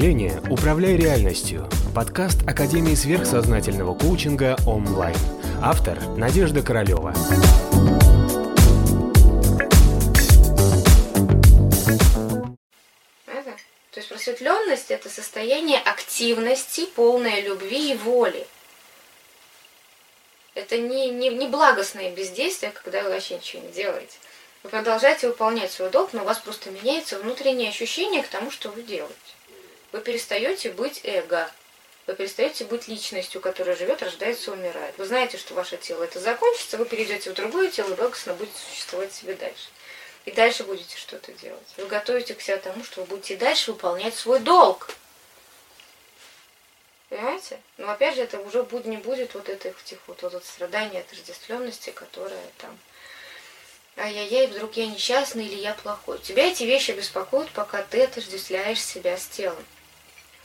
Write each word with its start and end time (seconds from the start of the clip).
мышления 0.00 0.40
«Управляй 0.48 0.96
реальностью»– 0.96 1.68
подкаст 1.94 2.40
Академии 2.48 2.94
сверхсознательного 2.94 3.94
коучинга 3.94 4.56
онлайн. 4.66 5.14
Автор– 5.60 6.00
Надежда 6.16 6.62
Королева. 6.62 7.12
Это? 13.26 13.50
То 13.90 14.00
есть 14.00 14.08
просветленность– 14.08 14.86
это 14.90 15.10
состояние 15.10 15.78
активности, 15.80 16.86
полной 16.86 17.42
любви 17.42 17.92
и 17.92 17.96
воли. 17.96 18.46
Это 20.54 20.78
не, 20.78 21.10
не, 21.10 21.28
не 21.28 21.46
благостное 21.46 22.10
бездействие, 22.10 22.72
когда 22.72 23.02
вы 23.02 23.10
вообще 23.10 23.34
ничего 23.34 23.62
не 23.62 23.72
делаете. 23.72 24.16
Вы 24.62 24.70
продолжаете 24.70 25.28
выполнять 25.28 25.70
свой 25.70 25.90
долг, 25.90 26.14
но 26.14 26.22
у 26.22 26.24
вас 26.24 26.38
просто 26.38 26.70
меняется 26.70 27.18
внутреннее 27.18 27.68
ощущение 27.68 28.22
к 28.22 28.28
тому, 28.28 28.50
что 28.50 28.70
вы 28.70 28.82
делаете. 28.82 29.34
Вы 29.92 30.00
перестаете 30.00 30.70
быть 30.70 31.00
эго. 31.04 31.50
Вы 32.06 32.14
перестаете 32.14 32.64
быть 32.64 32.88
личностью, 32.88 33.40
которая 33.40 33.76
живет, 33.76 34.02
рождается, 34.02 34.52
умирает. 34.52 34.96
Вы 34.98 35.06
знаете, 35.06 35.36
что 35.36 35.54
ваше 35.54 35.76
тело 35.76 36.04
это 36.04 36.18
закончится, 36.18 36.76
вы 36.76 36.84
перейдете 36.84 37.30
в 37.30 37.34
другое 37.34 37.70
тело 37.70 37.92
и 37.92 37.94
благостно 37.94 38.34
будете 38.34 38.58
существовать 38.58 39.12
себе 39.12 39.34
дальше. 39.34 39.68
И 40.24 40.32
дальше 40.32 40.64
будете 40.64 40.96
что-то 40.96 41.32
делать. 41.32 41.66
Вы 41.76 41.86
готовите 41.86 42.34
к 42.34 42.40
себе 42.40 42.56
тому, 42.58 42.84
что 42.84 43.00
вы 43.02 43.06
будете 43.06 43.36
дальше 43.36 43.72
выполнять 43.72 44.14
свой 44.14 44.40
долг. 44.40 44.90
Понимаете? 47.08 47.60
Но 47.76 47.90
опять 47.90 48.14
же, 48.14 48.22
это 48.22 48.38
уже 48.40 48.62
будет, 48.62 48.86
не 48.86 48.96
будет 48.96 49.34
вот 49.34 49.48
этих 49.48 49.74
вот, 50.06 50.22
вот, 50.22 50.32
вот 50.32 50.44
страдания, 50.44 51.00
отождествленности, 51.00 51.90
которая 51.90 52.44
там 52.58 52.78
ай-яй-яй, 53.96 54.46
вдруг 54.46 54.76
я 54.76 54.86
несчастный 54.86 55.46
или 55.46 55.56
я 55.56 55.74
плохой. 55.74 56.18
Тебя 56.18 56.46
эти 56.46 56.64
вещи 56.64 56.92
беспокоят, 56.92 57.50
пока 57.50 57.82
ты 57.82 58.04
отождествляешь 58.04 58.82
себя 58.82 59.16
с 59.16 59.26
телом. 59.26 59.64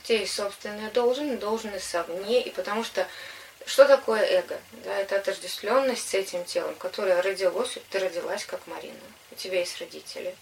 У 0.06 0.08
тебя 0.08 0.20
есть 0.20 0.34
собственная 0.34 0.88
должен, 0.92 1.36
должность 1.40 1.90
совне, 1.90 2.40
и 2.40 2.50
потому 2.50 2.84
что 2.84 3.08
что 3.66 3.86
такое 3.86 4.22
эго? 4.24 4.56
Да, 4.84 4.96
это 4.96 5.16
отождествленность 5.16 6.08
с 6.08 6.14
этим 6.14 6.44
телом, 6.44 6.76
которое 6.76 7.20
родилось, 7.20 7.76
ты 7.90 7.98
родилась 7.98 8.44
как 8.44 8.64
Марина. 8.68 9.00
У 9.32 9.34
тебя 9.34 9.58
есть 9.58 9.80
родители. 9.80 10.36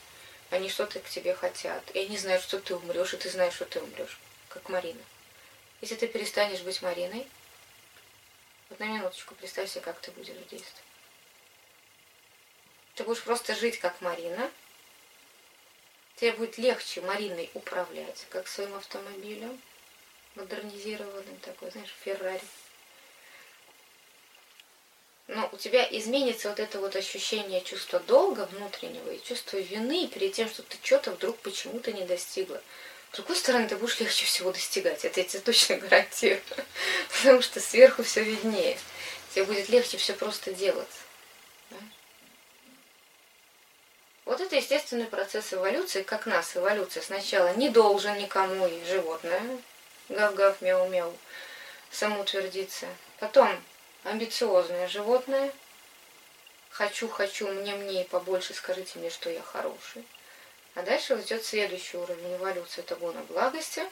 Они 0.50 0.68
что-то 0.68 1.00
к 1.00 1.08
тебе 1.08 1.34
хотят. 1.34 1.82
И 1.94 1.98
они 2.00 2.18
знают, 2.18 2.42
что 2.42 2.60
ты 2.60 2.76
умрешь, 2.76 3.14
и 3.14 3.16
ты 3.16 3.30
знаешь, 3.30 3.54
что 3.54 3.64
ты 3.64 3.80
умрешь, 3.80 4.18
как 4.50 4.68
Марина. 4.68 5.00
Если 5.80 5.94
ты 5.94 6.08
перестанешь 6.08 6.60
быть 6.60 6.82
Мариной, 6.82 7.26
вот 8.68 8.80
на 8.80 8.84
минуточку 8.84 9.34
представь 9.34 9.70
себе, 9.70 9.80
как 9.80 9.98
ты 10.00 10.10
будешь 10.10 10.34
действовать. 10.50 10.84
Ты 12.96 13.04
будешь 13.04 13.22
просто 13.22 13.54
жить 13.54 13.78
как 13.78 13.98
Марина. 14.02 14.50
Тебе 16.16 16.32
будет 16.32 16.58
легче 16.58 17.00
Мариной 17.00 17.50
управлять, 17.54 18.26
как 18.30 18.46
своим 18.46 18.74
автомобилем. 18.74 19.60
Модернизированным 20.36 21.36
такой, 21.42 21.70
знаешь, 21.70 21.94
Феррари. 22.04 22.40
Но 25.26 25.48
у 25.52 25.56
тебя 25.56 25.86
изменится 25.90 26.50
вот 26.50 26.60
это 26.60 26.80
вот 26.80 26.96
ощущение 26.96 27.62
чувства 27.62 27.98
долга 28.00 28.46
внутреннего 28.52 29.10
и 29.10 29.22
чувство 29.22 29.56
вины 29.56 30.06
перед 30.08 30.32
тем, 30.32 30.48
что 30.48 30.62
ты 30.62 30.76
что-то 30.82 31.12
вдруг 31.12 31.38
почему-то 31.38 31.92
не 31.92 32.04
достигла. 32.04 32.60
С 33.12 33.16
другой 33.16 33.36
стороны, 33.36 33.68
ты 33.68 33.76
будешь 33.76 34.00
легче 34.00 34.26
всего 34.26 34.52
достигать. 34.52 35.04
Это 35.04 35.20
я 35.20 35.26
тебе 35.26 35.40
точно 35.40 35.76
гарантирую. 35.76 36.42
Потому 37.08 37.42
что 37.42 37.60
сверху 37.60 38.02
все 38.02 38.22
виднее. 38.22 38.76
Тебе 39.32 39.44
будет 39.44 39.68
легче 39.68 39.96
все 39.96 40.14
просто 40.14 40.52
делать. 40.52 40.88
Вот 44.24 44.40
это 44.40 44.56
естественный 44.56 45.04
процесс 45.04 45.52
эволюции, 45.52 46.02
как 46.02 46.24
нас 46.24 46.56
эволюция 46.56 47.02
сначала 47.02 47.54
не 47.54 47.68
должен 47.68 48.16
никому 48.16 48.66
и 48.66 48.82
животное, 48.84 49.42
гав-гав, 50.08 50.62
мяу-мяу, 50.62 51.14
самоутвердиться. 51.90 52.86
Потом 53.20 53.50
амбициозное 54.02 54.88
животное, 54.88 55.52
хочу-хочу, 56.70 57.48
мне-мне 57.48 58.02
и 58.02 58.08
побольше, 58.08 58.54
скажите 58.54 58.98
мне, 58.98 59.10
что 59.10 59.28
я 59.28 59.42
хороший. 59.42 60.06
А 60.74 60.82
дальше 60.82 61.14
идет 61.20 61.44
следующий 61.44 61.98
уровень 61.98 62.36
эволюции, 62.36 62.80
это 62.80 62.96
гона 62.96 63.20
благости, 63.28 63.82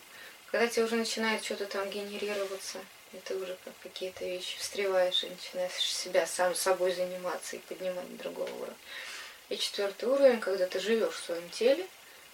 когда 0.51 0.67
тебе 0.67 0.85
уже 0.85 0.97
начинает 0.97 1.45
что-то 1.45 1.67
там 1.67 1.91
генерироваться, 1.91 2.79
и 3.13 3.19
ты 3.19 3.37
уже 3.37 3.57
как 3.65 3.75
какие-то 3.83 4.25
вещи 4.25 4.59
встреваешь 4.59 5.25
и 5.25 5.29
начинаешь 5.29 5.73
себя 5.75 6.27
сам 6.27 6.55
собой 6.55 6.95
заниматься 6.95 7.57
и 7.57 7.61
поднимать 7.61 8.17
другого 8.17 8.51
уровня. 8.51 8.77
И 9.53 9.59
четвертый 9.59 10.09
уровень, 10.09 10.41
когда 10.41 10.67
ты 10.67 10.81
живешь 10.81 11.13
в 11.13 11.25
своем 11.27 11.51
теле, 11.51 11.87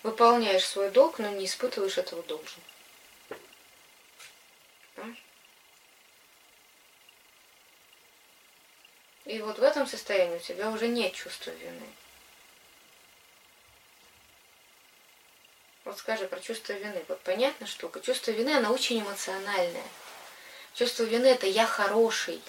выполняешь 0.04 0.64
свой 0.64 0.88
долг, 0.88 1.18
но 1.18 1.28
не 1.30 1.46
испытываешь 1.46 1.98
этого 1.98 2.22
должен. 2.22 2.62
И 9.24 9.40
вот 9.40 9.58
в 9.58 9.62
этом 9.64 9.88
состоянии 9.88 10.36
у 10.36 10.38
тебя 10.38 10.70
уже 10.70 10.86
нет 10.86 11.12
чувства 11.12 11.50
вины. 11.50 11.88
Вот 15.84 15.98
скажи 15.98 16.28
про 16.28 16.38
чувство 16.38 16.74
вины. 16.74 17.04
Вот 17.08 17.20
понятна 17.22 17.66
штука. 17.66 17.98
Чувство 17.98 18.30
вины, 18.30 18.50
оно 18.50 18.72
очень 18.72 19.00
эмоциональное. 19.00 19.88
Чувство 20.72 21.02
вины– 21.02 21.26
это 21.26 21.48
«я 21.48 21.66
хороший», 21.66 22.40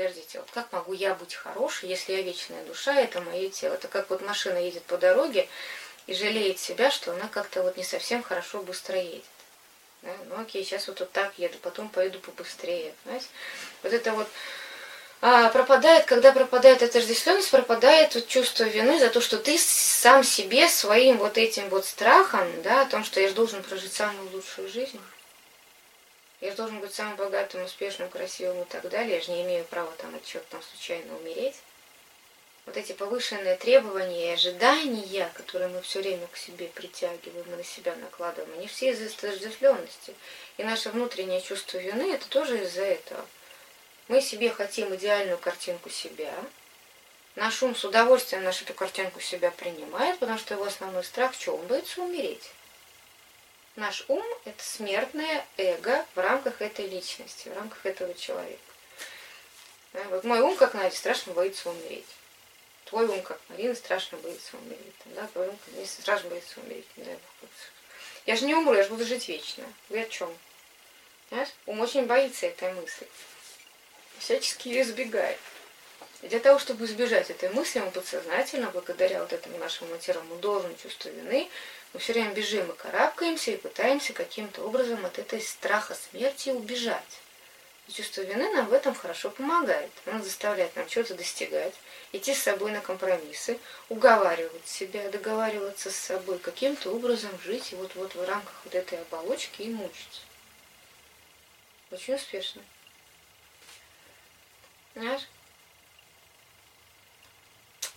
подождите, 0.00 0.38
вот 0.38 0.48
как 0.52 0.72
могу 0.72 0.94
я 0.94 1.14
быть 1.14 1.34
хорошей, 1.34 1.88
если 1.88 2.14
я 2.14 2.22
вечная 2.22 2.64
душа, 2.64 2.94
это 2.94 3.20
мое 3.20 3.50
тело. 3.50 3.74
Это 3.74 3.86
как 3.88 4.08
вот 4.08 4.22
машина 4.22 4.56
едет 4.56 4.82
по 4.84 4.96
дороге 4.96 5.46
и 6.06 6.14
жалеет 6.14 6.58
себя, 6.58 6.90
что 6.90 7.12
она 7.12 7.28
как-то 7.28 7.62
вот 7.62 7.76
не 7.76 7.84
совсем 7.84 8.22
хорошо 8.22 8.62
быстро 8.62 8.98
едет. 8.98 9.24
Да? 10.00 10.10
Ну 10.28 10.40
окей, 10.40 10.64
сейчас 10.64 10.88
вот, 10.88 11.00
вот 11.00 11.12
так 11.12 11.32
еду, 11.36 11.58
потом 11.60 11.90
поеду 11.90 12.18
побыстрее. 12.18 12.94
Понимаете? 13.04 13.26
Вот 13.82 13.92
это 13.92 14.12
вот 14.12 14.28
а, 15.20 15.50
пропадает, 15.50 16.06
когда 16.06 16.32
пропадает 16.32 16.82
отождествленность, 16.82 17.50
пропадает 17.50 18.14
вот 18.14 18.26
чувство 18.26 18.64
вины 18.64 18.98
за 18.98 19.10
то, 19.10 19.20
что 19.20 19.36
ты 19.36 19.58
сам 19.58 20.24
себе 20.24 20.66
своим 20.68 21.18
вот 21.18 21.36
этим 21.36 21.68
вот 21.68 21.84
страхом, 21.84 22.48
да, 22.62 22.82
о 22.82 22.86
том, 22.86 23.04
что 23.04 23.20
я 23.20 23.28
же 23.28 23.34
должен 23.34 23.62
прожить 23.62 23.92
самую 23.92 24.30
лучшую 24.32 24.70
жизнь. 24.70 24.98
Я 26.40 26.50
же 26.50 26.56
должен 26.56 26.80
быть 26.80 26.94
самым 26.94 27.16
богатым, 27.16 27.64
успешным, 27.64 28.08
красивым 28.08 28.62
и 28.62 28.64
так 28.64 28.88
далее. 28.88 29.16
Я 29.16 29.22
же 29.22 29.30
не 29.32 29.42
имею 29.42 29.64
права 29.66 29.92
там 29.98 30.14
от 30.14 30.24
чего-то 30.24 30.52
там 30.52 30.62
случайно 30.62 31.14
умереть. 31.16 31.56
Вот 32.66 32.76
эти 32.76 32.92
повышенные 32.92 33.56
требования 33.56 34.30
и 34.30 34.34
ожидания, 34.34 35.30
которые 35.34 35.68
мы 35.68 35.82
все 35.82 36.00
время 36.00 36.26
к 36.28 36.36
себе 36.36 36.68
притягиваем 36.68 37.52
и 37.52 37.56
на 37.56 37.64
себя 37.64 37.94
накладываем, 37.96 38.52
они 38.54 38.68
все 38.68 38.90
из-за 38.90 39.06
отождествленности. 39.06 40.14
И 40.56 40.64
наше 40.64 40.90
внутреннее 40.90 41.42
чувство 41.42 41.78
вины– 41.78 42.12
это 42.14 42.28
тоже 42.28 42.62
из-за 42.64 42.82
этого. 42.82 43.26
Мы 44.08 44.22
себе 44.22 44.50
хотим 44.50 44.94
идеальную 44.94 45.38
картинку 45.38 45.90
себя. 45.90 46.32
Наш 47.34 47.62
ум 47.62 47.74
с 47.74 47.84
удовольствием 47.84 48.44
нашу 48.44 48.64
эту 48.64 48.74
картинку 48.74 49.20
себя 49.20 49.50
принимает, 49.50 50.18
потому 50.18 50.38
что 50.38 50.54
его 50.54 50.64
основной 50.64 51.04
страх– 51.04 51.34
что? 51.38 51.56
Он 51.56 51.66
боится 51.66 52.02
умереть. 52.02 52.50
Наш 53.80 54.04
ум– 54.08 54.22
это 54.44 54.62
смертное 54.62 55.46
эго 55.56 56.04
в 56.14 56.18
рамках 56.18 56.60
этой 56.60 56.86
личности, 56.86 57.48
в 57.48 57.56
рамках 57.56 57.86
этого 57.86 58.12
человека. 58.12 58.60
Да, 59.94 60.04
вот 60.10 60.22
мой 60.22 60.40
ум, 60.40 60.54
как 60.54 60.74
Надя, 60.74 60.94
страшно 60.94 61.32
боится 61.32 61.70
умереть. 61.70 62.04
Твой 62.84 63.06
ум, 63.06 63.22
как 63.22 63.40
Марина, 63.48 63.74
страшно 63.74 64.18
боится 64.18 64.58
умереть. 64.58 64.94
Да, 65.06 65.26
твой 65.28 65.48
ум, 65.48 65.58
как 65.64 65.86
страшно 65.86 66.28
боится 66.28 66.60
умереть. 66.60 66.84
Бог. 66.94 67.50
Я 68.26 68.36
же 68.36 68.44
не 68.44 68.54
умру, 68.54 68.74
я 68.74 68.82
же 68.82 68.90
буду 68.90 69.06
жить 69.06 69.26
вечно. 69.28 69.64
Вы 69.88 70.02
о 70.02 70.08
чем? 70.10 70.30
Понимаешь? 71.30 71.54
Ум 71.64 71.80
очень 71.80 72.04
боится 72.04 72.48
этой 72.48 72.74
мысли. 72.74 73.08
Всячески 74.18 74.68
ее 74.68 74.82
избегает. 74.82 75.38
И 76.20 76.28
для 76.28 76.40
того, 76.40 76.58
чтобы 76.58 76.84
избежать 76.84 77.30
этой 77.30 77.48
мысли, 77.48 77.78
мы 77.78 77.90
подсознательно, 77.92 78.70
благодаря 78.72 79.20
вот 79.20 79.32
этому 79.32 79.56
нашему 79.56 79.92
материалу, 79.92 80.36
должен 80.36 80.76
чувство 80.76 81.08
вины, 81.08 81.48
мы 81.92 81.98
все 82.00 82.12
время 82.12 82.32
бежим 82.32 82.70
и 82.70 82.76
карабкаемся 82.76 83.50
и 83.50 83.56
пытаемся 83.56 84.12
каким-то 84.12 84.62
образом 84.62 85.04
от 85.04 85.18
этой 85.18 85.40
страха 85.40 85.94
смерти 85.94 86.50
убежать. 86.50 87.20
И 87.88 87.92
чувство 87.92 88.22
вины 88.22 88.52
нам 88.54 88.66
в 88.66 88.72
этом 88.72 88.94
хорошо 88.94 89.30
помогает. 89.30 89.90
Оно 90.06 90.22
заставляет 90.22 90.76
нам 90.76 90.88
что-то 90.88 91.14
достигать, 91.14 91.74
идти 92.12 92.32
с 92.34 92.42
собой 92.42 92.70
на 92.70 92.80
компромиссы, 92.80 93.58
уговаривать 93.88 94.68
себя, 94.68 95.10
договариваться 95.10 95.90
с 95.90 95.96
собой, 95.96 96.38
каким-то 96.38 96.92
образом 96.92 97.30
жить 97.42 97.72
и 97.72 97.76
вот, 97.76 97.96
вот 97.96 98.14
в 98.14 98.24
рамках 98.24 98.54
вот 98.64 98.74
этой 98.76 99.00
оболочки 99.00 99.62
и 99.62 99.70
мучиться. 99.70 100.20
Очень 101.90 102.14
успешно. 102.14 102.62
Понимаешь? 104.94 105.26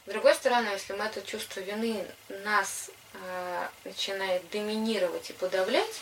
С 0.06 0.10
другой 0.10 0.36
стороны, 0.36 0.68
если 0.70 0.94
мы 0.94 1.06
это 1.06 1.22
чувство 1.22 1.62
вины 1.62 2.06
нас 2.28 2.92
э, 3.14 3.68
начинает 3.86 4.50
доминировать 4.50 5.30
и 5.30 5.34
подавлять, 5.34 6.02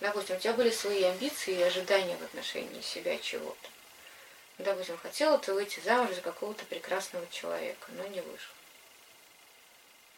допустим, 0.00 0.36
у 0.36 0.38
тебя 0.38 0.52
были 0.52 0.70
свои 0.70 1.04
амбиции 1.04 1.54
и 1.54 1.62
ожидания 1.62 2.16
в 2.18 2.24
отношении 2.24 2.82
себя 2.82 3.16
чего-то. 3.18 3.68
Допустим, 4.58 4.98
хотела 4.98 5.38
ты 5.38 5.54
выйти 5.54 5.80
замуж 5.80 6.14
за 6.14 6.20
какого-то 6.20 6.66
прекрасного 6.66 7.26
человека, 7.30 7.86
но 7.96 8.06
не 8.06 8.20
вышел. 8.20 8.54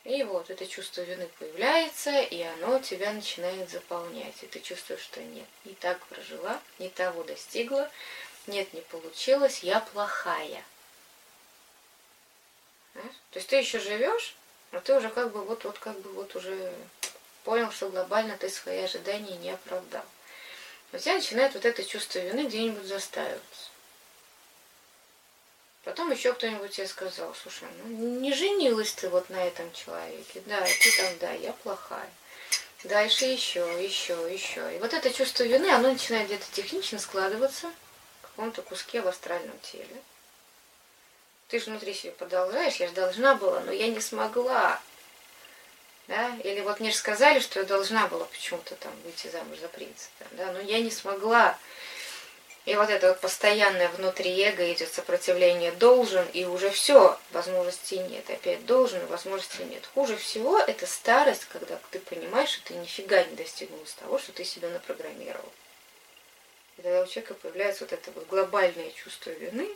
И 0.03 0.25
вот 0.25 0.51
это 0.51 0.67
чувство 0.67 1.03
вины 1.03 1.29
появляется, 1.39 2.21
и 2.21 2.43
оно 2.43 2.81
тебя 2.81 3.13
начинает 3.13 3.71
заполнять. 3.71 4.43
И 4.43 4.47
ты 4.47 4.59
чувствуешь, 4.59 5.03
что 5.03 5.23
нет, 5.23 5.47
не 5.65 5.75
так 5.75 6.05
прожила, 6.07 6.61
не 6.81 6.89
того 6.89 7.23
достигла, 7.23 7.89
нет, 8.49 8.75
не 8.75 8.81
получилось, 8.81 9.61
я 9.61 9.79
плохая. 9.79 10.65
Знаешь? 12.95 13.17
То 13.31 13.39
есть 13.39 13.49
ты 13.49 13.57
еще 13.57 13.79
живешь, 13.79 14.37
но 14.73 14.81
ты 14.81 14.95
уже 14.95 15.09
как 15.11 15.33
бы 15.33 15.45
вот, 15.45 15.65
вот 15.65 15.79
как 15.79 15.99
бы 16.01 16.11
вот 16.13 16.35
уже 16.37 16.73
понял, 17.45 17.71
что 17.71 17.89
глобально 17.89 18.37
ты 18.37 18.49
свои 18.49 18.83
ожидания 18.83 19.37
не 19.37 19.51
оправдал. 19.51 20.05
У 20.93 20.99
тебя 20.99 21.15
начинает 21.15 21.55
вот 21.55 21.65
это 21.65 21.85
чувство 21.85 22.19
вины 22.19 22.47
где-нибудь 22.47 22.85
застаиваться. 22.85 23.71
Потом 25.85 26.13
еще 26.13 26.33
кто-нибудь 26.33 26.71
тебе 26.71 26.87
сказал, 26.87 27.35
слушай, 27.35 27.67
ну 27.83 28.21
не 28.21 28.33
женилась 28.33 28.93
ты 28.93 29.09
вот 29.09 29.31
на 29.31 29.45
этом 29.45 29.73
человеке, 29.73 30.43
да, 30.47 30.61
ты 30.61 30.97
там, 30.97 31.19
да, 31.19 31.33
я 31.33 31.53
плохая. 31.53 32.09
Дальше 32.85 33.25
еще, 33.25 33.61
еще, 33.83 34.15
еще. 34.33 34.77
И 34.77 34.79
вот 34.79 34.93
это 34.93 35.13
чувство 35.13 35.45
вины, 35.45 35.71
оно 35.71 35.93
начинает 35.93 36.27
где-то 36.27 36.47
технично 36.53 36.99
складываться 36.99 37.73
в 38.21 38.27
каком-то 38.29 38.63
куске 38.63 39.01
в 39.01 39.09
астральном 39.09 39.59
теле. 39.61 40.03
Ты 41.53 41.59
же 41.59 41.67
внутри 41.67 41.93
себя 41.93 42.13
продолжаешь, 42.13 42.77
я 42.77 42.89
же 42.89 42.95
должна 42.95 43.35
была, 43.35 43.61
но 43.61 43.73
я 43.73 43.89
не 43.89 44.01
смогла. 44.01 44.81
Да? 46.09 46.35
Или 46.45 46.63
вот 46.63 46.81
мне 46.81 46.91
же 46.91 46.97
сказали, 46.97 47.41
что 47.41 47.61
я 47.61 47.67
должна 47.67 48.07
была 48.07 48.25
почему-то 48.25 48.75
там 48.77 48.91
выйти 49.05 49.27
замуж 49.27 49.59
за 49.59 49.69
принца, 49.69 50.09
да, 50.31 50.51
но 50.51 50.61
я 50.61 50.81
не 50.81 50.91
смогла. 50.91 51.59
И 52.65 52.75
вот 52.75 52.89
это 52.89 53.09
вот 53.09 53.21
постоянное 53.21 53.91
внутри 53.91 54.35
эго 54.41 54.73
идет 54.73 54.95
сопротивление 54.95 55.73
должен, 55.73 56.27
и 56.33 56.47
уже 56.47 56.71
все, 56.71 57.19
возможностей 57.33 57.99
нет. 57.99 58.31
Опять 58.31 58.65
должен, 58.65 59.05
возможностей 59.09 59.65
нет. 59.65 59.85
Хуже 59.93 60.17
всего 60.17 60.59
это 60.59 60.87
старость, 60.87 61.45
когда 61.53 61.79
ты 61.91 61.99
понимаешь, 61.99 62.49
что 62.49 62.69
ты 62.69 62.75
нифига 62.77 63.23
не 63.25 63.37
достигнул 63.37 63.83
из 63.83 63.93
того, 63.93 64.19
что 64.19 64.33
ты 64.33 64.45
себя 64.45 64.71
напрограммировал. 64.71 65.53
И 66.79 66.83
тогда 66.83 67.03
у 67.03 67.07
человека 67.07 67.35
появляется 67.35 67.85
вот 67.85 67.93
это 67.93 68.11
вот 68.13 68.27
глобальное 68.29 68.91
чувство 68.93 69.29
вины 69.29 69.69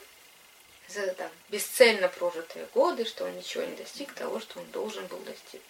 за 0.88 1.06
там, 1.14 1.30
бесцельно 1.48 2.08
прожитые 2.08 2.66
годы, 2.74 3.04
что 3.04 3.24
он 3.24 3.36
ничего 3.36 3.64
не 3.64 3.76
достиг 3.76 4.12
того, 4.14 4.40
что 4.40 4.60
он 4.60 4.66
должен 4.70 5.06
был 5.06 5.18
достичь. 5.18 5.60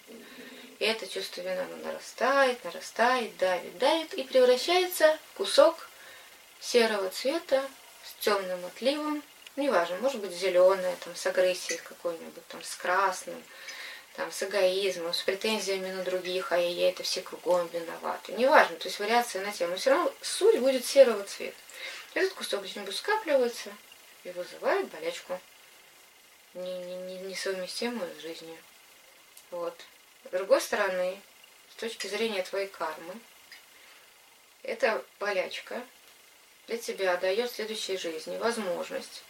И 0.79 0.85
это 0.85 1.07
чувство 1.07 1.41
вины, 1.41 1.59
оно 1.59 1.77
нарастает, 1.77 2.63
нарастает, 2.63 3.35
давит, 3.37 3.77
давит 3.77 4.13
и 4.13 4.23
превращается 4.23 5.17
в 5.33 5.37
кусок 5.37 5.89
серого 6.59 7.09
цвета 7.09 7.63
с 8.03 8.23
темным 8.23 8.63
отливом, 8.65 9.23
неважно, 9.55 9.97
может 9.97 10.21
быть 10.21 10.33
зеленое, 10.33 10.95
там, 11.03 11.15
с 11.15 11.25
агрессией 11.25 11.79
какой-нибудь, 11.79 12.47
там, 12.47 12.61
с 12.63 12.75
красным, 12.75 13.43
там, 14.15 14.31
с 14.31 14.43
эгоизмом, 14.43 15.13
с 15.13 15.21
претензиями 15.23 15.91
на 15.91 16.03
других, 16.03 16.51
а 16.51 16.57
я 16.57 16.89
это 16.89 17.03
все 17.03 17.21
кругом 17.21 17.67
виноваты. 17.67 18.33
Неважно, 18.33 18.75
то 18.77 18.87
есть 18.87 18.99
вариация 18.99 19.43
на 19.43 19.51
тему, 19.51 19.75
все 19.77 19.91
равно 19.91 20.13
суть 20.21 20.59
будет 20.59 20.85
серого 20.85 21.23
цвета. 21.23 21.57
Этот 22.13 22.33
кусок 22.33 22.63
где-нибудь 22.63 22.95
скапливается 22.95 23.71
и 24.27 24.31
вызывает 24.31 24.87
болячку, 24.89 25.39
не, 26.53 26.77
не, 26.79 26.95
не, 26.97 27.19
несовместимую 27.19 28.13
с 28.15 28.21
жизнью. 28.21 28.57
Вот. 29.51 29.73
С 30.25 30.29
другой 30.29 30.59
стороны, 30.59 31.19
с 31.71 31.75
точки 31.75 32.07
зрения 32.07 32.43
твоей 32.43 32.67
кармы, 32.67 33.13
эта 34.63 35.03
болячка 35.19 35.81
для 36.67 36.77
тебя 36.77 37.15
дает 37.17 37.51
следующей 37.51 37.97
жизни 37.97 38.37
возможность 38.37 39.23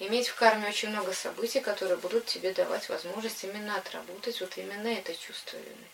иметь 0.00 0.26
в 0.26 0.34
карме 0.34 0.68
очень 0.68 0.88
много 0.88 1.12
событий, 1.12 1.60
которые 1.60 1.96
будут 1.96 2.26
тебе 2.26 2.52
давать 2.52 2.88
возможность 2.88 3.44
именно 3.44 3.76
отработать 3.76 4.40
вот 4.40 4.58
именно 4.58 4.88
это 4.88 5.14
чувство 5.14 5.56
вины. 5.58 5.86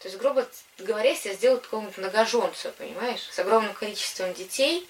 То 0.00 0.08
есть, 0.08 0.18
грубо 0.18 0.46
говоря, 0.78 1.10
если 1.10 1.32
сделать 1.32 1.62
какого-нибудь 1.62 1.96
многоженца, 1.96 2.72
понимаешь, 2.72 3.22
с 3.30 3.38
огромным 3.38 3.72
количеством 3.72 4.34
детей, 4.34 4.86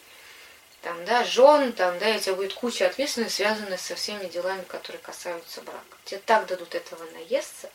там, 0.82 1.04
да, 1.04 1.24
жен, 1.24 1.72
там, 1.72 1.98
да, 2.00 2.16
у 2.16 2.18
тебя 2.18 2.34
будет 2.34 2.54
куча 2.54 2.86
ответственности, 2.86 3.36
связанных 3.36 3.80
со 3.80 3.94
всеми 3.94 4.26
делами, 4.26 4.62
которые 4.64 5.00
касаются 5.00 5.62
брака. 5.62 5.96
Тебе 6.04 6.20
так 6.26 6.46
дадут 6.46 6.74
этого 6.74 7.04
наесться, 7.12 7.70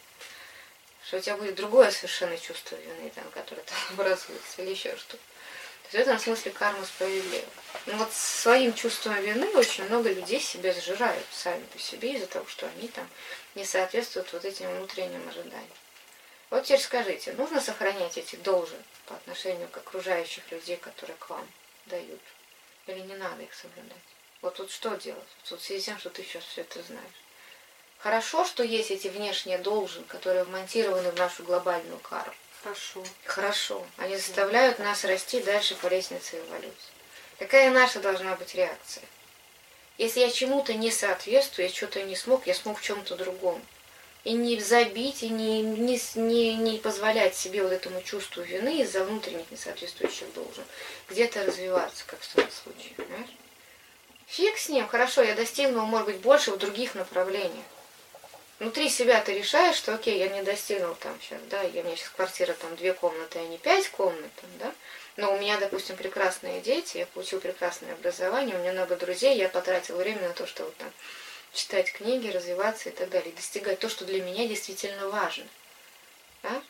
что 1.06 1.18
у 1.18 1.19
тебя 1.21 1.38
будет 1.38 1.56
другое 1.56 1.89
совершенно 1.92 2.38
чувство 2.38 2.75
вины, 2.75 3.09
там, 3.15 3.24
которое 3.33 3.62
там 3.62 3.77
образуется, 3.94 4.62
или 4.62 4.71
еще 4.71 4.95
что-то. 4.98 5.24
В 5.89 5.94
этом 5.95 6.19
смысле 6.19 6.51
карма 6.51 6.83
справедлива. 6.83 7.45
Но 7.86 7.94
ну, 7.94 8.00
вот 8.00 8.12
своим 8.12 8.74
чувством 8.74 9.15
вины 9.21 9.48
очень 9.56 9.86
много 9.86 10.12
людей 10.12 10.42
себя 10.42 10.74
сжирают 10.74 11.25
сами 11.31 11.63
по 11.63 11.80
себе 11.80 12.15
из-за 12.15 12.27
того, 12.27 12.45
что 12.48 12.68
они 12.68 12.89
там 12.89 13.07
не 13.56 13.63
соответствуют 13.63 14.33
вот 14.33 14.44
этим 14.44 14.69
внутренним 14.75 15.25
ожиданиям. 15.30 15.77
Вот 16.50 16.65
теперь 16.65 16.81
скажите, 16.81 17.31
нужно 17.33 17.62
сохранять 17.62 18.18
эти 18.18 18.36
должен 18.36 18.83
по 19.06 19.15
отношению 19.15 19.69
к 19.69 19.77
окружающих 19.77 20.51
людей, 20.51 20.75
которые 20.75 21.15
к 21.15 21.30
вам 21.30 21.48
дают? 21.86 22.19
Или 22.88 23.00
не 23.01 23.16
надо 23.16 23.44
их 23.44 23.54
соблюдать? 23.54 23.98
Вот 24.42 24.56
тут 24.56 24.72
что 24.72 24.95
делать? 24.95 25.28
Вот 25.50 25.60
в 25.60 25.63
связи 25.63 25.81
с 25.81 25.86
тем, 25.86 26.00
что 26.00 26.10
ты 26.10 26.24
сейчас 26.24 26.44
все 26.44 26.62
это 26.62 26.81
знаешь. 26.84 27.24
Хорошо, 28.00 28.45
что 28.45 28.63
есть 28.63 28.92
эти 28.92 29.07
внешние 29.07 29.57
должен, 29.57 30.04
которые 30.06 30.44
вмонтированы 30.44 31.12
в 31.12 31.18
нашу 31.18 31.44
глобальную 31.44 32.00
карму. 32.00 32.34
Хорошо. 32.63 33.04
Хорошо. 33.25 33.86
Они 33.98 34.16
заставляют 34.16 34.80
нас 34.80 35.04
расти 35.04 35.42
дальше 35.42 35.75
по 35.75 35.88
лестнице 35.88 36.38
эволюции. 36.39 36.94
Какая 37.39 37.72
наша 37.72 38.00
должна 38.00 38.36
быть 38.36 38.56
реакция? 38.56 39.04
Если 39.98 40.19
я 40.19 40.30
чему-то 40.30 40.74
не 40.74 40.92
соответствую, 40.92 41.68
я 41.68 41.74
что-то 41.74 42.04
не 42.04 42.16
смог, 42.16 42.45
я 42.45 42.54
смог 42.54 42.80
в 42.80 42.83
чем-то 42.83 43.16
другом. 43.16 43.62
И 44.28 44.34
не 44.34 44.60
забить, 44.60 45.24
и 45.24 45.30
не, 45.30 45.62
не, 45.62 46.00
не, 46.16 46.56
не 46.56 46.78
позволять 46.80 47.36
себе 47.36 47.64
вот 47.64 47.72
этому 47.72 48.02
чувству 48.02 48.44
вины 48.44 48.82
из-за 48.82 49.06
внутренних 49.06 49.50
несоответствующих 49.52 50.34
должен 50.34 50.66
где-то 51.10 51.46
развиваться, 51.46 52.04
как 52.06 52.20
в 52.20 52.36
том 52.36 52.46
случае. 52.52 52.94
Понимаешь? 52.98 53.36
Фиг 54.26 54.58
с 54.58 54.68
ним, 54.68 54.86
хорошо, 54.88 55.22
я 55.22 55.34
достигнул, 55.34 55.86
может 55.86 56.08
быть, 56.08 56.18
больше 56.18 56.52
в 56.52 56.58
других 56.58 56.96
направлениях 56.96 57.66
внутри 58.60 58.90
себя 58.90 59.22
ты 59.22 59.38
решаешь, 59.38 59.76
что 59.76 59.94
окей, 59.94 60.18
я 60.18 60.28
не 60.30 60.44
достигнул 60.44 60.96
там 60.96 61.18
сейчас, 61.22 61.40
да, 61.50 61.62
я, 61.62 61.82
у 61.82 61.86
меня 61.86 61.96
сейчас 61.96 62.10
квартира 62.10 62.54
там 62.54 62.76
две 62.76 62.94
комнаты, 62.94 63.40
а 63.40 63.44
не 63.44 63.58
пять 63.58 63.90
комнат, 63.90 64.32
там, 64.42 64.50
да, 64.60 64.74
но 65.16 65.34
у 65.34 65.40
меня, 65.40 65.58
допустим, 65.58 65.96
прекрасные 65.96 66.62
дети, 66.62 66.98
я 66.98 67.06
получил 67.08 67.40
прекрасное 67.40 67.94
образование, 67.94 68.56
у 68.56 68.60
меня 68.60 68.74
много 68.74 68.96
друзей, 68.96 69.38
я 69.38 69.50
потратил 69.50 69.98
время 69.98 70.28
на 70.28 70.34
то, 70.34 70.48
чтобы 70.48 70.72
там 70.78 70.92
читать 71.57 71.92
книги, 71.92 72.30
развиваться 72.30 72.90
и 72.90 72.92
так 72.92 73.09
далее, 73.09 73.33
достигать 73.33 73.80
то, 73.80 73.90
что 73.90 74.06
для 74.06 74.21
меня 74.21 74.47
действительно 74.47 75.09
важно. 75.09 75.45
Да? 76.44 76.61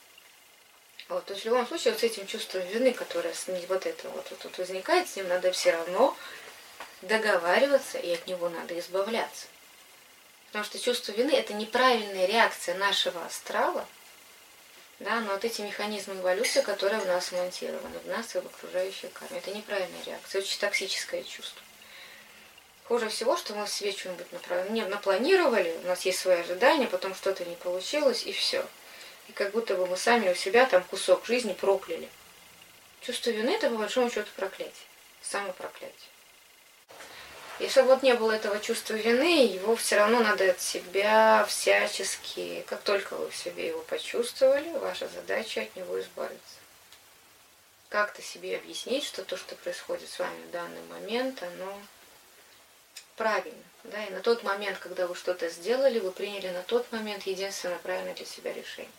Вот, 1.09 1.25
то 1.25 1.33
есть 1.33 1.43
в 1.43 1.47
любом 1.47 1.67
случае 1.67 1.93
вот 1.93 2.01
с 2.01 2.03
этим 2.03 2.25
чувством 2.25 2.65
вины, 2.67 2.93
которое 2.93 3.33
с 3.33 3.47
ним, 3.47 3.61
вот 3.67 3.85
это 3.85 4.09
вот, 4.09 4.25
вот, 4.29 4.43
вот 4.43 4.57
возникает, 4.57 5.07
с 5.07 5.15
ним 5.15 5.27
надо 5.27 5.51
все 5.51 5.71
равно 5.71 6.17
договариваться, 7.01 7.97
и 7.97 8.13
от 8.13 8.25
него 8.27 8.49
надо 8.49 8.77
избавляться. 8.79 9.47
Потому 10.47 10.65
что 10.65 10.79
чувство 10.79 11.11
вины– 11.11 11.31
это 11.33 11.53
неправильная 11.53 12.25
реакция 12.25 12.75
нашего 12.75 13.25
астрала 13.25 13.85
да, 14.99 15.19
но 15.19 15.33
вот 15.33 15.45
эти 15.45 15.61
механизмы 15.61 16.15
эволюции, 16.15 16.61
которые 16.61 16.99
в 16.99 17.05
нас 17.05 17.31
монтированы, 17.31 17.99
в 17.99 18.07
нас 18.07 18.35
и 18.35 18.39
в 18.39 18.47
окружающей 18.47 19.07
карме. 19.09 19.37
Это 19.37 19.51
неправильная 19.51 20.03
реакция, 20.03 20.41
очень 20.41 20.59
токсическое 20.59 21.23
чувство. 21.23 21.61
Хуже 22.87 23.09
всего, 23.09 23.35
что 23.35 23.53
мы 23.53 23.67
себе 23.67 23.91
что-нибудь 23.91 24.31
направ... 24.31 24.69
не 24.69 24.83
напланировали, 24.85 25.77
у 25.83 25.87
нас 25.87 26.05
есть 26.05 26.19
свои 26.19 26.37
ожидания, 26.37 26.87
потом 26.87 27.13
что-то 27.15 27.43
не 27.43 27.55
получилось, 27.55 28.23
и 28.25 28.31
все. 28.31 28.65
И 29.27 29.33
как 29.33 29.51
будто 29.51 29.75
бы 29.75 29.85
мы 29.87 29.97
сами 29.97 30.31
у 30.31 30.35
себя 30.35 30.65
там 30.65 30.83
кусок 30.83 31.25
жизни 31.25 31.51
прокляли. 31.51 32.07
Чувство 33.01 33.31
вины– 33.31 33.49
это, 33.55 33.69
по 33.69 33.75
большому 33.75 34.09
счету, 34.09 34.29
проклятие. 34.37 34.73
Самопроклятие. 35.21 35.91
И 37.59 37.67
чтобы 37.67 37.89
вот 37.89 38.03
не 38.03 38.13
было 38.13 38.31
этого 38.31 38.59
чувства 38.59 38.93
вины, 38.93 39.45
его 39.47 39.75
все 39.75 39.97
равно 39.97 40.19
надо 40.21 40.51
от 40.51 40.61
себя 40.61 41.45
всячески, 41.49 42.63
как 42.67 42.81
только 42.83 43.15
вы 43.15 43.29
в 43.29 43.35
себе 43.35 43.67
его 43.67 43.81
почувствовали, 43.81 44.69
ваша 44.77 45.09
задача 45.09 45.61
от 45.61 45.75
него 45.75 45.99
избавиться. 45.99 46.55
Как-то 47.89 48.21
себе 48.21 48.57
объяснить, 48.57 49.03
что 49.03 49.23
то, 49.23 49.35
что 49.35 49.55
происходит 49.55 50.07
с 50.09 50.19
вами 50.19 50.39
в 50.47 50.51
данный 50.51 50.83
момент, 50.83 51.43
оно 51.43 51.81
правильно. 53.17 53.63
Да? 53.83 54.05
И 54.05 54.11
на 54.11 54.21
тот 54.21 54.43
момент, 54.43 54.77
когда 54.77 55.07
вы 55.07 55.15
что-то 55.15 55.49
сделали, 55.49 55.99
вы 55.99 56.11
приняли 56.11 56.49
на 56.49 56.63
тот 56.63 56.89
момент 56.91 57.23
единственное 57.23 57.79
правильное 57.79 58.13
для 58.13 58.25
себя 58.25 58.53
решение. 58.53 58.91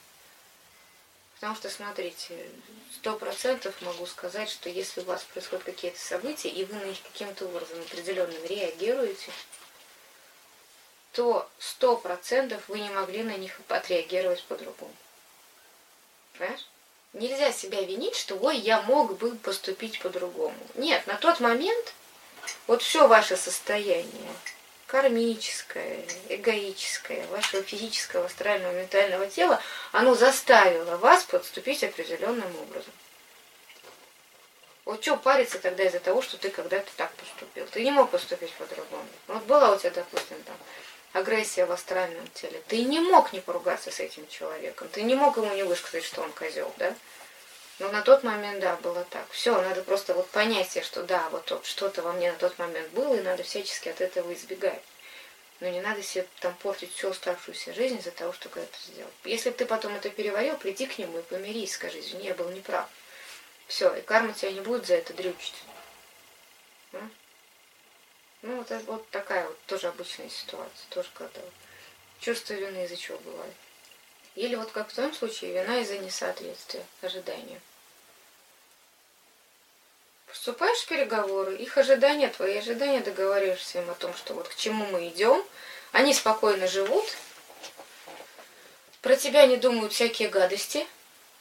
Потому 1.35 1.55
что, 1.55 1.71
смотрите, 1.71 2.51
сто 2.93 3.17
процентов 3.17 3.81
могу 3.83 4.07
сказать, 4.07 4.51
что 4.51 4.69
если 4.69 5.01
у 5.01 5.05
вас 5.05 5.23
происходят 5.23 5.65
какие-то 5.65 6.01
события, 6.01 6.49
и 6.49 6.65
вы 6.65 6.75
на 6.75 6.85
них 6.85 6.99
каким-то 7.13 7.47
образом 7.47 7.81
определенным 7.81 8.45
реагируете, 8.45 9.31
то 11.13 11.49
сто 11.59 11.97
процентов 11.97 12.69
вы 12.69 12.81
не 12.81 12.91
могли 12.91 13.23
на 13.23 13.37
них 13.37 13.61
отреагировать 13.69 14.43
по-другому. 14.45 14.95
Понимаешь? 16.37 16.67
Нельзя 17.13 17.53
себя 17.53 17.83
винить, 17.83 18.17
что 18.17 18.37
ой, 18.37 18.59
я 18.59 18.83
мог 18.83 19.17
бы 19.17 19.37
поступить 19.37 20.01
по-другому. 20.01 20.59
Нет, 20.75 21.07
на 21.07 21.15
тот 21.15 21.41
момент 21.41 21.95
вот 22.67 22.83
все 22.83 23.07
ваше 23.07 23.37
состояние 23.37 24.33
кармическое, 24.89 26.03
эгоическое, 26.31 27.27
вашего 27.27 27.63
физического, 27.63 28.25
астрального, 28.25 28.73
ментального 28.73 29.27
тела, 29.27 29.61
оно 29.93 30.15
заставило 30.15 30.97
вас 30.97 31.25
подступить 31.25 31.85
определенным 31.85 32.51
образом. 32.63 32.93
Вот 34.87 35.03
что 35.03 35.19
париться 35.19 35.59
тогда 35.59 35.85
из-за 35.85 36.01
того, 36.01 36.23
что 36.23 36.39
ты 36.39 36.49
когда-то 36.49 36.91
так 36.97 37.13
поступил? 37.13 37.67
Ты 37.67 37.85
не 37.85 37.91
мог 37.91 38.11
поступить 38.11 38.53
по-другому. 38.55 39.07
Вот 39.27 39.43
была 39.43 39.73
у 39.73 39.79
тебя, 39.79 39.91
допустим, 39.91 40.43
там 40.45 40.57
агрессия 41.13 41.67
в 41.67 41.73
астральном 41.73 42.27
теле. 42.29 42.63
Ты 42.69 42.83
не 42.85 42.99
мог 42.99 43.35
не 43.35 43.41
поругаться 43.41 43.91
с 43.91 44.01
этим 44.01 44.27
человеком. 44.29 44.89
Ты 44.89 45.03
не 45.03 45.15
мог 45.15 45.37
ему 45.37 45.53
не 45.55 45.65
высказать, 45.65 46.05
что 46.05 46.23
он 46.23 46.33
козел, 46.33 46.73
да? 46.79 46.95
Но 47.79 47.91
на 47.93 48.03
тот 48.03 48.25
момент, 48.25 48.61
да, 48.61 48.77
было 48.77 49.05
так. 49.05 49.31
Все, 49.31 49.61
надо 49.61 49.83
просто 49.83 50.13
вот 50.15 50.29
понять 50.31 50.71
себе, 50.71 50.83
что 50.83 51.05
да, 51.05 51.29
вот, 51.31 51.61
что-то 51.65 52.03
во 52.03 52.13
мне 52.13 52.33
на 52.33 52.39
тот 52.39 52.59
момент 52.59 52.91
было, 52.91 53.15
и 53.15 53.23
надо 53.23 53.45
всячески 53.45 53.89
от 53.89 54.01
этого 54.01 54.33
избегать. 54.35 54.83
Но 55.61 55.69
не 55.69 55.81
надо 55.81 56.03
себе 56.03 56.27
там 56.41 56.55
портить 56.57 56.93
всю 56.93 57.11
оставшуюся 57.11 57.73
жизнь 57.73 57.99
из-за 57.99 58.11
того, 58.11 58.33
что 58.33 58.49
когда-то 58.49 58.79
сделал. 58.87 59.11
Если 59.25 59.51
ты 59.51 59.65
потом 59.65 59.95
это 59.95 60.11
переварил, 60.11 60.57
приди 60.57 60.87
к 60.87 60.99
нему 60.99 61.19
и 61.19 61.23
помирись, 61.23 61.75
скажи, 61.75 62.01
извини, 62.01 62.27
я 62.27 62.35
был 62.35 62.49
неправ. 62.51 62.89
Все, 63.67 63.95
и 63.95 64.01
карма 64.01 64.33
тебя 64.33 64.53
не 64.53 64.61
будет 64.61 64.87
за 64.87 64.95
это 64.95 65.13
дрючить. 65.15 65.55
Ну, 66.93 67.01
ну 68.43 68.57
вот, 68.57 68.71
это, 68.71 68.85
вот 68.87 69.09
такая 69.11 69.47
вот 69.47 69.59
тоже 69.67 69.89
обычная 69.89 70.31
ситуация. 70.31 70.89
Тоже 70.91 71.09
когда 71.15 71.41
вот 71.41 71.53
чувство 72.21 72.55
вины 72.55 72.85
из-за 72.85 72.97
чего 72.97 73.19
бывает. 73.19 73.55
Или 74.39 74.55
вот 74.55 74.71
как 74.71 74.89
в 74.89 74.95
том 74.95 75.13
случае, 75.13 75.53
вина 75.53 75.81
из-за 75.81 75.99
несоответствия 75.99 76.85
ожиданиям. 77.03 77.61
Вступаешь 80.29 80.79
в 80.79 80.87
переговоры, 80.87 81.57
их 81.57 81.77
ожидания, 81.77 82.29
твои 82.29 82.59
ожидания, 82.59 83.01
договариваешься 83.01 83.81
им 83.81 83.91
о 83.91 83.95
том, 83.95 84.15
что 84.15 84.35
вот 84.35 84.47
к 84.47 84.55
чему 84.55 84.87
мы 84.87 85.09
идем, 85.09 85.45
они 85.91 86.15
спокойно 86.15 86.69
живут, 86.69 87.05
про 89.03 89.17
тебя 89.17 89.45
не 89.47 89.57
думают 89.57 89.93
всякие 89.93 90.29
гадости, 90.29 90.87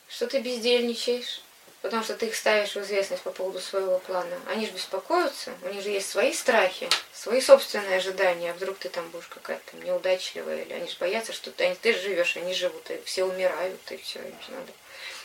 что 0.07 0.25
ты 0.25 0.39
бездельничаешь, 0.39 1.43
потому 1.81 2.03
что 2.03 2.15
ты 2.15 2.27
их 2.27 2.35
ставишь 2.35 2.75
в 2.75 2.81
известность 2.81 3.23
по 3.23 3.31
поводу 3.31 3.59
своего 3.59 3.99
плана. 3.99 4.39
Они 4.47 4.65
же 4.65 4.71
беспокоятся, 4.71 5.53
у 5.61 5.69
них 5.69 5.83
же 5.83 5.89
есть 5.89 6.09
свои 6.09 6.33
страхи, 6.33 6.89
свои 7.13 7.41
собственные 7.41 7.97
ожидания. 7.97 8.51
А 8.51 8.53
вдруг 8.53 8.77
ты 8.77 8.89
там 8.89 9.09
будешь 9.09 9.27
какая-то 9.27 9.77
неудачливая, 9.77 10.63
или 10.63 10.73
они 10.73 10.89
же 10.89 10.97
боятся, 10.99 11.33
что 11.33 11.51
ты, 11.51 11.75
ты 11.75 11.93
живешь, 11.93 12.37
они 12.37 12.53
живут, 12.53 12.89
и 12.89 13.01
все 13.03 13.23
умирают, 13.23 13.79
и 13.91 13.97
все, 13.97 14.19
им 14.19 14.35
же 14.41 14.51
надо. 14.51 14.71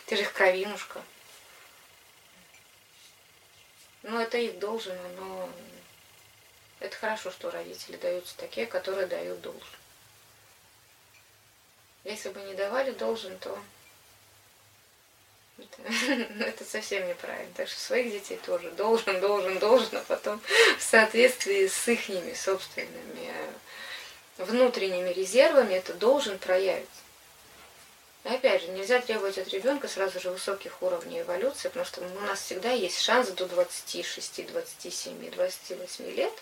Ты 0.07 0.17
же 0.17 0.23
их 0.23 0.33
кровинушка. 0.33 1.03
Ну, 4.03 4.19
это 4.19 4.37
их 4.37 4.59
должен, 4.59 4.97
но 5.17 5.49
это 6.81 6.97
хорошо, 6.97 7.31
что 7.31 7.51
родители 7.51 7.97
даются 7.97 8.37
такие, 8.37 8.67
которые 8.67 9.07
дают 9.07 9.41
должен. 9.41 9.63
Если 12.05 12.31
бы 12.31 12.41
не 12.41 12.55
давали 12.55 12.91
должен, 12.91 13.39
то 13.39 13.57
это, 16.09 16.45
это 16.45 16.65
совсем 16.65 17.07
неправильно. 17.09 17.53
Так 17.57 17.69
что 17.69 17.79
своих 17.79 18.13
детей 18.13 18.39
тоже 18.45 18.71
должен, 18.73 19.21
должен, 19.21 19.59
должен, 19.59 19.97
а 19.97 20.05
потом 20.07 20.41
в 20.79 20.83
соответствии 20.83 21.67
с 21.67 21.89
их 21.89 22.01
собственными 22.37 23.31
э, 24.39 24.43
внутренними 24.45 25.11
резервами 25.11 25.75
это 25.75 25.95
должен 25.95 26.39
проявить. 26.39 26.89
И 28.25 28.29
опять 28.29 28.63
же, 28.63 28.69
нельзя 28.69 29.01
требовать 29.01 29.39
от 29.39 29.49
ребенка 29.49 29.89
сразу 29.89 30.21
же 30.21 30.31
высоких 30.31 30.81
уровней 30.81 31.23
эволюции, 31.23 31.69
потому 31.69 31.85
что 31.85 32.03
у 32.03 32.21
нас 32.21 32.41
всегда 32.41 32.71
есть 32.71 33.01
шанс 33.01 33.29
до 33.31 33.47
26, 33.47 34.47
27, 34.47 35.31
28 35.31 36.11
лет 36.15 36.33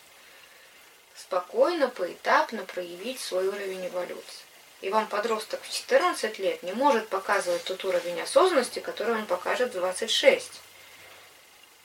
спокойно, 1.17 1.89
поэтапно 1.89 2.65
проявить 2.65 3.21
свой 3.21 3.49
уровень 3.49 3.87
эволюции. 3.87 4.50
И 4.81 4.89
вам 4.89 5.07
подросток 5.09 5.61
в 5.63 5.71
14 5.71 6.39
лет 6.39 6.63
не 6.63 6.73
может 6.73 7.09
показывать 7.09 7.65
тот 7.65 7.85
уровень 7.85 8.21
осознанности, 8.21 8.79
который 8.79 9.15
он 9.15 9.27
покажет 9.27 9.71
в 9.71 9.79
26. 9.79 10.61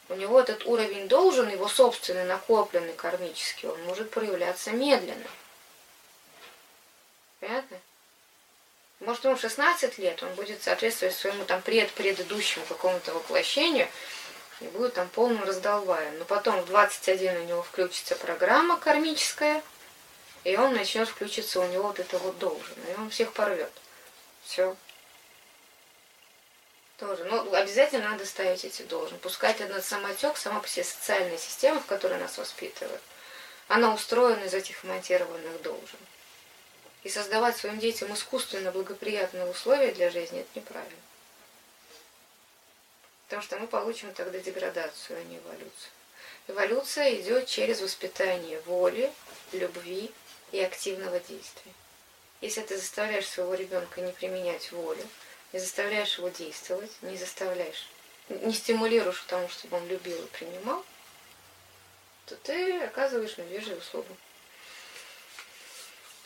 У 0.07 0.13
него 0.15 0.39
этот 0.39 0.65
уровень 0.65 1.07
должен, 1.07 1.49
его 1.49 1.67
собственный, 1.67 2.25
накопленный 2.25 2.93
кармический, 2.93 3.67
он 3.67 3.83
может 3.83 4.11
проявляться 4.11 4.71
медленно. 4.71 5.27
Понятно? 7.41 7.77
Может, 9.01 9.25
ему 9.25 9.35
16 9.35 9.97
лет, 9.97 10.23
он 10.23 10.33
будет 10.35 10.63
соответствовать 10.63 11.15
своему 11.15 11.43
там 11.43 11.61
пред-предыдущему 11.61 12.65
какому-то 12.65 13.13
воплощению 13.13 13.89
и 14.61 14.65
будет 14.65 14.93
там 14.93 15.09
полным 15.09 15.43
раздолбаем. 15.43 16.17
Но 16.17 16.23
потом 16.23 16.61
в 16.61 16.67
21 16.67 17.41
у 17.41 17.43
него 17.43 17.61
включится 17.61 18.15
программа 18.15 18.77
кармическая– 18.77 19.61
и 20.45 20.55
он 20.57 20.75
начнет 20.75 21.09
включиться, 21.09 21.59
у 21.59 21.67
него 21.67 21.87
вот 21.87 21.99
это 21.99 22.19
вот 22.19 22.37
должен. 22.37 22.75
И 22.87 22.99
он 22.99 23.09
всех 23.09 23.33
порвет. 23.33 23.71
Все. 24.43 24.77
Тоже. 26.97 27.25
Ну, 27.25 27.51
обязательно 27.53 28.11
надо 28.11 28.25
ставить 28.27 28.63
эти 28.63 28.83
должен. 28.83 29.17
Пускать 29.17 29.59
этот 29.59 29.83
самотек, 29.83 30.37
сама 30.37 30.59
по 30.59 30.67
себе 30.67 30.85
социальная 30.85 31.39
система, 31.39 31.81
в 31.81 31.87
которой 31.87 32.19
нас 32.19 32.37
воспитывают, 32.37 33.01
она 33.67 33.91
устроена 33.91 34.43
из 34.43 34.53
этих 34.53 34.83
монтированных 34.83 35.63
должен. 35.63 35.99
И 37.01 37.09
создавать 37.09 37.57
своим 37.57 37.79
детям 37.79 38.13
искусственно 38.13 38.71
благоприятные 38.71 39.47
условия 39.47 39.93
для 39.93 40.11
жизни, 40.11 40.41
это 40.41 40.49
неправильно. 40.59 41.01
Потому 43.25 43.41
что 43.41 43.57
мы 43.57 43.65
получим 43.65 44.13
тогда 44.13 44.37
деградацию, 44.37 45.19
а 45.19 45.23
не 45.23 45.37
эволюцию. 45.37 45.91
Эволюция 46.47 47.15
идет 47.15 47.47
через 47.47 47.81
воспитание 47.81 48.61
воли, 48.61 49.11
любви, 49.51 50.11
и 50.55 50.62
активного 50.62 51.19
действия. 51.19 51.74
Если 52.39 52.62
ты 52.62 52.77
заставляешь 52.77 53.27
своего 53.27 53.55
ребенка 53.55 54.00
не 54.00 54.13
применять 54.13 54.71
волю, 54.71 55.05
не 55.51 55.59
заставляешь 55.59 56.17
его 56.17 56.29
действовать, 56.29 56.91
не 57.01 57.17
заставляешь, 57.17 57.89
не 58.29 58.53
стимулируешь 58.53 59.19
к 59.19 59.25
тому, 59.25 59.50
чтобы 59.50 59.75
он 59.77 59.88
любил 59.88 60.17
и 60.24 60.27
принимал, 60.27 60.85
то 62.25 62.35
ты 62.38 62.79
оказываешь 62.83 63.38
медвежью 63.38 63.77
услугу. 63.77 64.15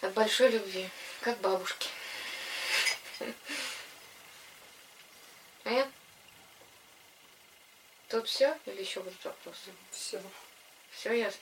От 0.02 0.14
большой 0.14 0.50
любви, 0.50 0.88
как 1.22 1.40
бабушки. 1.40 1.90
Понятно? 5.64 5.92
Тут 8.10 8.28
все 8.28 8.58
или 8.66 8.82
еще 8.82 9.02
будут 9.02 9.24
вопросы? 9.26 9.72
Все. 9.92 10.22
Все 10.92 11.14
ясно? 11.14 11.42